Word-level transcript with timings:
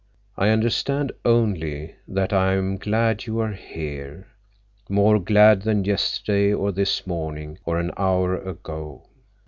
"I 0.35 0.49
understand—only—that 0.49 2.33
I 2.33 2.53
am 2.55 2.77
glad 2.77 3.27
you 3.27 3.37
are 3.39 3.51
here, 3.51 4.29
more 4.89 5.19
glad 5.19 5.61
than 5.61 5.85
yesterday, 5.85 6.51
or 6.51 6.71
this 6.71 7.05
morning, 7.05 7.59
or 7.65 7.77
an 7.77 7.91
hour 7.97 8.35
ago." 8.35 9.03